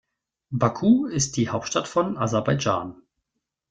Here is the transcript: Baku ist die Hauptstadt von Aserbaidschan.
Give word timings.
Baku 0.49 1.05
ist 1.05 1.37
die 1.37 1.49
Hauptstadt 1.49 1.87
von 1.87 2.17
Aserbaidschan. 2.17 3.03